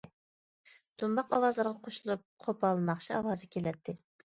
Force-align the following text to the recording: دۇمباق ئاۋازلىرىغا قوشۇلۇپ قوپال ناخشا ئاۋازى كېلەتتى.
دۇمباق 1.01 1.35
ئاۋازلىرىغا 1.39 1.85
قوشۇلۇپ 1.89 2.25
قوپال 2.49 2.83
ناخشا 2.91 3.21
ئاۋازى 3.23 3.55
كېلەتتى. 3.57 3.99